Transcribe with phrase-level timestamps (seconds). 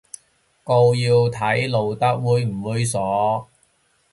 [0.63, 3.45] 告要睇露得猥唔猥褻